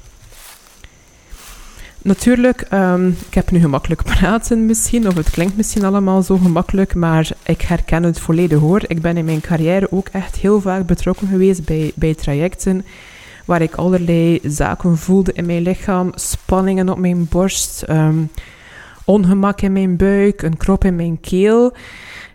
Natuurlijk, 2.02 2.68
um, 2.74 3.08
ik 3.28 3.34
heb 3.34 3.52
nu 3.52 3.60
gemakkelijk 3.60 4.04
praten 4.04 4.66
misschien, 4.66 5.08
of 5.08 5.16
het 5.16 5.30
klinkt 5.30 5.58
misschien 5.58 5.86
allemaal 5.86 6.22
zo 6.22 6.38
gemakkelijk, 6.38 6.96
maar 6.96 7.32
ik 7.44 7.62
herken 7.62 8.04
het 8.04 8.20
volledig 8.20 8.60
hoor. 8.60 8.82
Ik 8.88 9.02
ben 9.02 9.18
in 9.18 9.26
mijn 9.26 9.42
carrière 9.42 9.92
ook 9.92 10.08
echt 10.08 10.36
heel 10.36 10.62
vaak 10.62 10.86
betrokken 10.86 11.28
geweest 11.28 11.66
bij, 11.66 11.92
bij 11.96 12.16
trajecten 12.16 12.86
waar 13.46 13.62
ik 13.62 13.76
allerlei 13.76 14.40
zaken 14.44 14.98
voelde 14.98 15.34
in 15.34 15.46
mijn 15.46 15.62
lichaam, 15.62 16.12
spanningen 16.14 16.90
op 16.90 16.98
mijn 16.98 17.28
borst, 17.30 17.84
um, 17.90 18.32
ongemak 19.10 19.62
in 19.62 19.72
mijn 19.72 19.98
buik, 19.98 20.42
een 20.42 20.58
krop 20.58 20.84
in 20.84 20.96
mijn 20.96 21.20
keel. 21.20 21.74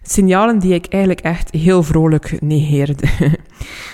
Signalen 0.03 0.59
die 0.59 0.75
ik 0.75 0.87
eigenlijk 0.87 1.25
echt 1.25 1.51
heel 1.51 1.83
vrolijk 1.83 2.41
negeerde. 2.41 3.07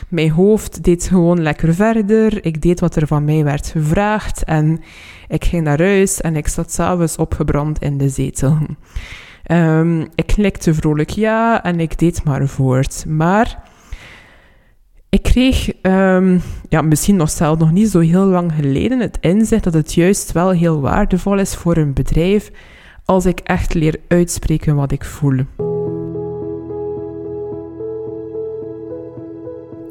mijn 0.09 0.31
hoofd 0.31 0.85
deed 0.85 1.09
gewoon 1.09 1.43
lekker 1.43 1.75
verder. 1.75 2.45
Ik 2.45 2.63
deed 2.63 2.81
wat 2.81 2.97
er 2.97 3.07
van 3.07 3.25
mij 3.25 3.45
werd 3.45 3.67
gevraagd. 3.67 4.45
En 4.45 4.81
ik 5.29 5.45
ging 5.45 5.65
naar 5.65 5.79
huis 5.83 6.21
en 6.21 6.37
ik 6.37 6.49
zat 6.49 6.73
s'avonds 6.73 7.17
opgebrand 7.17 7.83
in 7.83 7.99
de 7.99 8.09
zetel. 8.09 8.59
Um, 9.51 10.09
ik 10.15 10.27
knikte 10.27 10.75
vrolijk 10.75 11.11
ja 11.11 11.63
en 11.63 11.81
ik 11.81 11.99
deed 11.99 12.25
maar 12.25 12.49
voort. 12.49 13.05
Maar 13.07 13.63
ik 15.11 15.23
kreeg, 15.23 15.73
um, 15.83 16.41
ja, 16.69 16.83
misschien 16.83 17.17
nog 17.17 17.31
zelf 17.31 17.59
nog 17.59 17.71
niet 17.73 17.91
zo 17.91 17.99
heel 17.99 18.25
lang 18.25 18.53
geleden, 18.53 19.01
het 19.01 19.19
inzicht 19.21 19.65
dat 19.65 19.75
het 19.75 19.95
juist 19.95 20.33
wel 20.33 20.51
heel 20.51 20.81
waardevol 20.81 21.39
is 21.39 21.55
voor 21.55 21.77
een 21.77 21.93
bedrijf 21.93 22.51
als 23.05 23.27
ik 23.27 23.41
echt 23.41 23.75
leer 23.75 23.97
uitspreken 24.09 24.75
wat 24.75 24.93
ik 24.93 25.05
voel. 25.05 25.41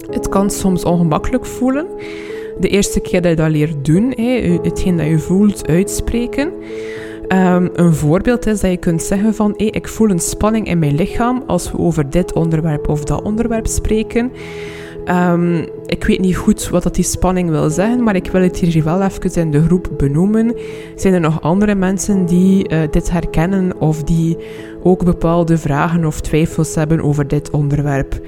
Het 0.10 0.30
kan 0.30 0.50
soms 0.50 0.84
ongemakkelijk 0.84 1.46
voelen. 1.46 1.88
De 2.60 2.68
eerste 2.68 3.00
keer 3.00 3.22
dat 3.22 3.32
je 3.32 3.38
dat 3.38 3.50
leert 3.50 3.86
doen, 3.86 4.10
hetgeen 4.62 4.98
dat 4.98 5.08
je 5.08 5.20
voelt 5.20 5.68
uitspreken. 5.68 6.54
Um, 7.28 7.70
een 7.74 7.94
voorbeeld 7.94 8.46
is 8.46 8.60
dat 8.60 8.72
je 8.72 8.78
kunt 8.78 9.02
zeggen 9.02 9.36
van 9.36 9.54
hey, 9.58 9.68
ik 9.68 9.88
voel 9.88 10.10
een 10.10 10.20
spanning 10.20 10.68
in 10.68 10.80
mijn 10.80 10.96
lichaam 10.96 11.44
als 11.48 11.72
we 11.72 11.78
over 11.78 12.10
dit 12.10 12.34
onderwerp 12.34 12.88
of 12.88 13.04
dat 13.04 13.22
onderwerp 13.22 13.68
spreken. 13.68 14.32
Um, 15.06 15.68
ik 15.86 16.04
weet 16.04 16.20
niet 16.20 16.38
goed 16.38 16.70
wat 16.70 16.84
dat 16.84 16.96
die 16.96 17.04
spanning 17.04 17.50
wil 17.50 17.70
zeggen, 17.70 18.04
maar 18.04 18.16
ik 18.16 18.32
wil 18.32 18.42
het 18.42 18.58
hier 18.58 18.84
wel 18.84 19.02
even 19.02 19.42
in 19.42 19.52
de 19.52 19.64
groep 19.64 19.90
benoemen. 19.98 20.56
Zijn 20.96 21.14
er 21.14 21.20
nog 21.20 21.42
andere 21.42 21.76
mensen 21.76 22.26
die 22.26 22.74
uh, 22.74 22.80
dit 22.92 23.12
herkennen 23.12 23.82
of 23.82 24.04
die 24.04 24.38
ook 24.84 25.04
bepaalde 25.04 25.58
vragen 25.58 26.06
of 26.06 26.22
twijfels 26.22 26.76
hebben 26.76 27.02
over 27.02 27.28
dit 27.28 27.50
onderwerp? 27.50 28.20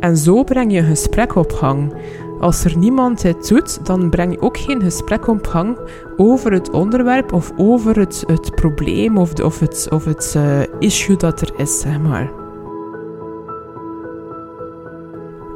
En 0.00 0.16
zo 0.16 0.44
breng 0.44 0.72
je 0.72 0.78
een 0.78 0.84
gesprek 0.84 1.34
op 1.34 1.52
gang. 1.52 1.92
Als 2.40 2.64
er 2.64 2.78
niemand 2.78 3.22
het 3.22 3.48
doet, 3.48 3.86
dan 3.86 4.10
breng 4.10 4.32
je 4.32 4.40
ook 4.40 4.58
geen 4.58 4.82
gesprek 4.82 5.28
op 5.28 5.46
gang 5.46 5.78
over 6.16 6.52
het 6.52 6.70
onderwerp 6.70 7.32
of 7.32 7.52
over 7.56 7.98
het, 7.98 8.24
het 8.26 8.54
probleem 8.54 9.18
of, 9.18 9.40
of 9.40 9.60
het, 9.60 9.88
of 9.90 10.04
het 10.04 10.34
uh, 10.36 10.60
issue 10.78 11.16
dat 11.16 11.40
er 11.40 11.52
is, 11.56 11.80
zeg 11.80 12.00
maar. 12.00 12.39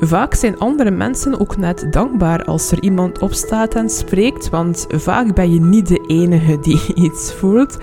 Vaak 0.01 0.35
zijn 0.35 0.59
andere 0.59 0.91
mensen 0.91 1.41
ook 1.41 1.57
net 1.57 1.87
dankbaar 1.91 2.45
als 2.45 2.71
er 2.71 2.83
iemand 2.83 3.19
opstaat 3.19 3.75
en 3.75 3.91
spreekt, 3.91 4.49
want 4.49 4.87
vaak 4.89 5.35
ben 5.35 5.53
je 5.53 5.61
niet 5.61 5.89
de 5.89 6.05
enige 6.07 6.59
die 6.61 6.95
iets 7.07 7.35
voelt. 7.35 7.79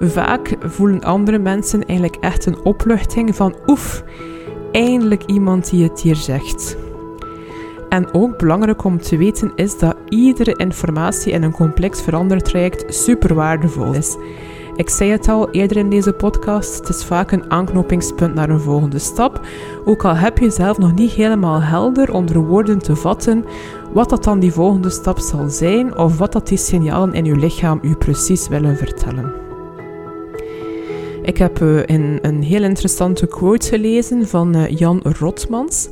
Vaak 0.00 0.56
voelen 0.60 1.02
andere 1.02 1.38
mensen 1.38 1.86
eigenlijk 1.86 2.22
echt 2.24 2.46
een 2.46 2.64
opluchting 2.64 3.36
van 3.36 3.56
oef, 3.66 4.04
eindelijk 4.72 5.22
iemand 5.26 5.70
die 5.70 5.82
het 5.82 6.00
hier 6.00 6.16
zegt. 6.16 6.76
En 7.88 8.14
ook 8.14 8.38
belangrijk 8.38 8.84
om 8.84 8.98
te 8.98 9.16
weten 9.16 9.52
is 9.54 9.78
dat 9.78 9.96
iedere 10.08 10.54
informatie 10.56 11.32
in 11.32 11.42
een 11.42 11.52
complex 11.52 12.02
verandertraject 12.02 12.94
super 12.94 13.34
waardevol 13.34 13.92
is. 13.94 14.16
Ik 14.76 14.88
zei 14.88 15.10
het 15.10 15.28
al 15.28 15.50
eerder 15.50 15.76
in 15.76 15.90
deze 15.90 16.12
podcast, 16.12 16.78
het 16.78 16.88
is 16.88 17.04
vaak 17.04 17.32
een 17.32 17.50
aanknopingspunt 17.50 18.34
naar 18.34 18.48
een 18.48 18.60
volgende 18.60 18.98
stap. 18.98 19.46
Ook 19.84 20.04
al 20.04 20.14
heb 20.14 20.38
je 20.38 20.50
zelf 20.50 20.78
nog 20.78 20.94
niet 20.94 21.10
helemaal 21.10 21.62
helder 21.62 22.12
onder 22.12 22.46
woorden 22.46 22.78
te 22.78 22.96
vatten 22.96 23.44
wat 23.92 24.10
dat 24.10 24.24
dan 24.24 24.40
die 24.40 24.52
volgende 24.52 24.90
stap 24.90 25.18
zal 25.18 25.48
zijn 25.48 25.98
of 25.98 26.18
wat 26.18 26.32
dat 26.32 26.48
die 26.48 26.58
signalen 26.58 27.14
in 27.14 27.24
je 27.24 27.36
lichaam 27.36 27.78
u 27.82 27.94
precies 27.94 28.48
willen 28.48 28.76
vertellen. 28.76 29.32
Ik 31.22 31.36
heb 31.36 31.60
uh, 31.60 31.82
een, 31.86 32.18
een 32.22 32.42
heel 32.42 32.62
interessante 32.62 33.26
quote 33.26 33.68
gelezen 33.68 34.28
van 34.28 34.56
uh, 34.56 34.68
Jan 34.68 35.00
Rotmans. 35.02 35.88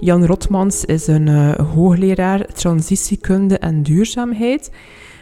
Jan 0.00 0.26
Rotmans 0.26 0.84
is 0.84 1.06
een 1.06 1.26
uh, 1.26 1.52
hoogleraar 1.52 2.46
transitiekunde 2.52 3.58
en 3.58 3.82
duurzaamheid. 3.82 4.70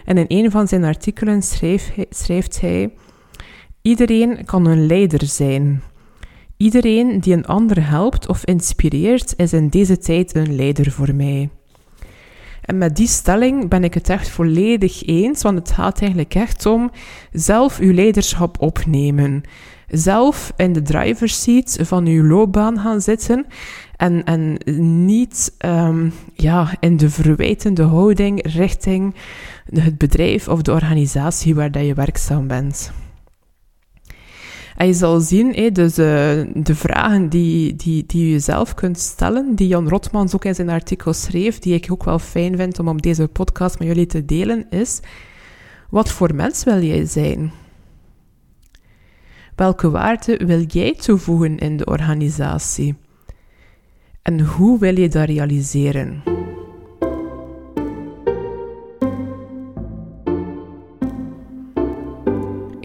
En 0.05 0.17
in 0.17 0.27
een 0.29 0.51
van 0.51 0.69
zijn 0.69 0.85
artikelen 0.85 1.43
schrijf 1.43 1.93
schrijft 2.11 2.61
hij: 2.61 2.93
Iedereen 3.83 4.45
kan 4.45 4.67
een 4.67 4.87
leider 4.87 5.27
zijn. 5.27 5.83
Iedereen 6.57 7.21
die 7.21 7.35
een 7.35 7.47
ander 7.47 7.89
helpt 7.89 8.29
of 8.29 8.45
inspireert, 8.45 9.35
is 9.37 9.53
in 9.53 9.69
deze 9.69 9.99
tijd 9.99 10.35
een 10.35 10.57
leider 10.57 10.91
voor 10.91 11.15
mij. 11.15 11.51
En 12.63 12.79
met 12.79 12.97
die 12.97 13.07
stelling 13.07 13.69
ben 13.69 13.85
ik 13.85 13.95
het 13.95 14.09
echt 14.09 14.29
volledig 14.29 15.07
eens, 15.07 15.43
want 15.43 15.59
het 15.59 15.71
gaat 15.71 16.01
eigenlijk 16.01 16.35
echt 16.35 16.67
om 16.67 16.91
zelf 17.33 17.79
uw 17.79 17.93
leiderschap 17.93 18.61
opnemen. 18.61 19.43
Zelf 19.89 20.53
in 20.57 20.73
de 20.73 20.83
driver's 20.83 21.43
seat 21.43 21.79
van 21.81 22.07
uw 22.07 22.25
loopbaan 22.25 22.79
gaan 22.79 23.01
zitten 23.01 23.47
en, 23.97 24.25
en 24.25 24.59
niet 25.05 25.55
um, 25.67 26.13
ja, 26.35 26.75
in 26.81 26.97
de 26.97 27.11
verwijtende 27.11 27.83
houding 27.83 28.53
richting 28.55 29.15
het 29.81 29.99
bedrijf 29.99 30.49
of 30.49 30.63
de 30.63 30.73
organisatie 30.73 31.55
waar 31.55 31.71
dat 31.71 31.87
je 31.87 31.95
werkzaam 31.95 32.47
bent. 32.47 32.93
En 34.77 34.87
je 34.87 34.95
zal 34.95 35.21
zien, 35.21 35.73
dus 35.73 35.99
uh, 35.99 36.07
de 36.55 36.75
vragen 36.75 37.29
die, 37.29 37.77
die, 37.77 38.05
die 38.07 38.31
je 38.31 38.39
zelf 38.39 38.75
kunt 38.75 38.99
stellen, 38.99 39.55
die 39.55 39.69
Jan 39.69 39.89
Rotmans 39.89 40.35
ook 40.35 40.45
in 40.45 40.55
zijn 40.55 40.69
artikel 40.69 41.13
schreef, 41.13 41.59
die 41.59 41.75
ik 41.75 41.87
ook 41.91 42.05
wel 42.05 42.19
fijn 42.19 42.57
vind 42.57 42.79
om 42.79 42.89
op 42.89 43.03
deze 43.03 43.29
podcast 43.29 43.79
met 43.79 43.89
jullie 43.89 44.07
te 44.07 44.25
delen, 44.25 44.67
is: 44.71 45.01
wat 45.91 46.11
voor 46.11 46.35
mens 46.35 46.65
wil 46.65 46.83
jij 46.83 47.05
zijn? 47.05 47.53
Welke 49.57 49.91
waarde 49.91 50.37
wil 50.47 50.63
jij 50.63 50.95
toevoegen 50.95 51.59
in 51.59 51.77
de 51.77 51.85
organisatie? 51.85 52.95
En 54.23 54.41
hoe 54.41 54.79
wil 54.79 54.99
je 54.99 55.09
dat 55.09 55.27
realiseren? 55.27 56.23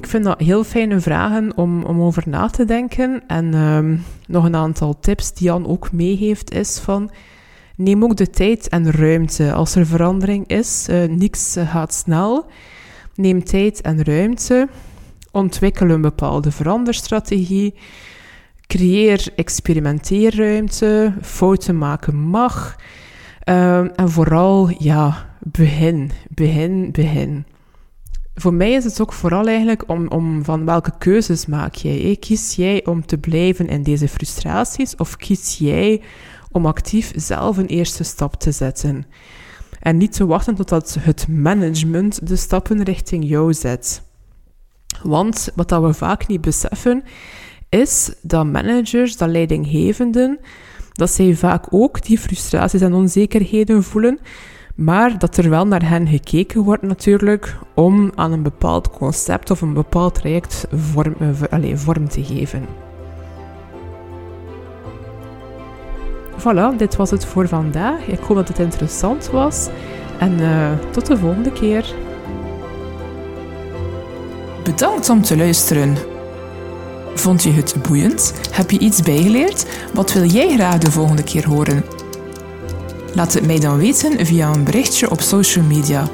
Ik 0.07 0.13
vind 0.13 0.25
dat 0.25 0.39
heel 0.39 0.63
fijne 0.63 0.99
vragen 0.99 1.57
om, 1.57 1.83
om 1.83 2.01
over 2.01 2.23
na 2.25 2.47
te 2.47 2.65
denken. 2.65 3.23
En 3.27 3.53
um, 3.53 4.03
nog 4.27 4.45
een 4.45 4.55
aantal 4.55 4.99
tips 4.99 5.33
die 5.33 5.47
Jan 5.47 5.67
ook 5.67 5.91
meegeeft 5.91 6.51
is 6.53 6.79
van... 6.79 7.11
Neem 7.75 8.03
ook 8.03 8.15
de 8.15 8.29
tijd 8.29 8.69
en 8.69 8.91
ruimte. 8.91 9.53
Als 9.53 9.75
er 9.75 9.85
verandering 9.85 10.47
is, 10.47 10.87
uh, 10.89 11.03
niks 11.03 11.55
gaat 11.59 11.93
snel. 11.93 12.45
Neem 13.15 13.43
tijd 13.43 13.81
en 13.81 14.03
ruimte. 14.03 14.67
Ontwikkel 15.31 15.89
een 15.89 16.01
bepaalde 16.01 16.51
veranderstrategie. 16.51 17.73
Creëer 18.67 19.27
experimenteerruimte. 19.35 21.13
Fouten 21.21 21.77
maken 21.77 22.15
mag. 22.15 22.75
Um, 23.45 23.87
en 23.95 24.09
vooral, 24.09 24.69
ja, 24.77 25.29
begin, 25.39 26.11
begin, 26.29 26.91
begin 26.91 27.45
voor 28.39 28.53
mij 28.53 28.71
is 28.71 28.83
het 28.83 29.01
ook 29.01 29.13
vooral 29.13 29.47
eigenlijk 29.47 29.83
om, 29.89 30.07
om 30.07 30.43
van 30.43 30.65
welke 30.65 30.91
keuzes 30.97 31.45
maak 31.45 31.75
jij? 31.75 32.17
Kies 32.19 32.55
jij 32.55 32.85
om 32.85 33.05
te 33.05 33.17
blijven 33.17 33.67
in 33.67 33.83
deze 33.83 34.07
frustraties 34.07 34.95
of 34.95 35.15
kies 35.15 35.57
jij 35.57 36.01
om 36.51 36.65
actief 36.65 37.11
zelf 37.15 37.57
een 37.57 37.65
eerste 37.65 38.03
stap 38.03 38.35
te 38.35 38.51
zetten? 38.51 39.05
En 39.79 39.97
niet 39.97 40.13
te 40.13 40.25
wachten 40.25 40.55
totdat 40.55 40.97
het 40.99 41.27
management 41.27 42.27
de 42.27 42.35
stappen 42.35 42.83
richting 42.83 43.25
jou 43.27 43.53
zet. 43.53 44.01
Want 45.03 45.49
wat 45.55 45.69
dat 45.69 45.81
we 45.83 45.93
vaak 45.93 46.27
niet 46.27 46.41
beseffen, 46.41 47.03
is 47.69 48.13
dat 48.21 48.45
managers, 48.45 49.17
dat 49.17 49.29
leidinggevenden, 49.29 50.39
dat 50.91 51.11
zij 51.11 51.35
vaak 51.35 51.65
ook 51.69 52.03
die 52.03 52.19
frustraties 52.19 52.81
en 52.81 52.93
onzekerheden 52.93 53.83
voelen, 53.83 54.19
maar 54.77 55.19
dat 55.19 55.37
er 55.37 55.49
wel 55.49 55.67
naar 55.67 55.89
hen 55.89 56.07
gekeken 56.07 56.61
wordt 56.61 56.83
natuurlijk 56.83 57.57
om 57.73 58.11
aan 58.15 58.31
een 58.31 58.43
bepaald 58.43 58.89
concept 58.89 59.51
of 59.51 59.61
een 59.61 59.73
bepaald 59.73 60.13
traject 60.13 60.67
vorm, 60.71 61.15
uh, 61.19 61.75
vorm 61.75 62.09
te 62.09 62.23
geven. 62.23 62.65
Voilà, 66.37 66.77
dit 66.77 66.95
was 66.95 67.11
het 67.11 67.25
voor 67.25 67.47
vandaag. 67.47 68.07
Ik 68.07 68.19
hoop 68.19 68.37
dat 68.37 68.47
het 68.47 68.59
interessant 68.59 69.29
was. 69.29 69.69
En 70.19 70.39
uh, 70.39 70.71
tot 70.91 71.05
de 71.05 71.17
volgende 71.17 71.51
keer. 71.51 71.93
Bedankt 74.63 75.09
om 75.09 75.21
te 75.21 75.37
luisteren. 75.37 75.95
Vond 77.13 77.43
je 77.43 77.51
het 77.51 77.75
boeiend? 77.87 78.33
Heb 78.51 78.71
je 78.71 78.79
iets 78.79 79.01
bijgeleerd? 79.01 79.65
Wat 79.93 80.13
wil 80.13 80.25
jij 80.25 80.53
graag 80.53 80.77
de 80.77 80.91
volgende 80.91 81.23
keer 81.23 81.47
horen? 81.47 81.96
Laat 83.17 83.33
het 83.33 83.45
mij 83.45 83.59
dan 83.59 83.77
weten 83.77 84.25
via 84.25 84.53
een 84.53 84.63
berichtje 84.63 85.11
op 85.11 85.21
social 85.21 85.65
media. 85.65 86.09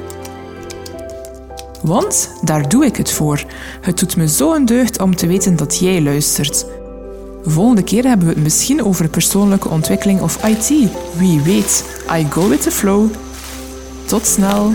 Want 1.82 2.30
daar 2.42 2.68
doe 2.68 2.84
ik 2.84 2.96
het 2.96 3.10
voor. 3.10 3.44
Het 3.80 3.98
doet 3.98 4.16
me 4.16 4.28
zo 4.28 4.54
een 4.54 4.64
deugd 4.64 5.00
om 5.00 5.16
te 5.16 5.26
weten 5.26 5.56
dat 5.56 5.78
jij 5.78 6.02
luistert. 6.02 6.66
Volgende 7.44 7.82
keer 7.82 8.04
hebben 8.04 8.26
we 8.26 8.32
het 8.32 8.42
misschien 8.42 8.84
over 8.84 9.08
persoonlijke 9.08 9.68
ontwikkeling 9.68 10.20
of 10.20 10.44
IT. 10.44 10.90
Wie 11.16 11.40
weet, 11.40 11.84
I 12.12 12.26
go 12.30 12.48
with 12.48 12.62
the 12.62 12.70
flow. 12.70 13.10
Tot 14.06 14.26
snel! 14.26 14.72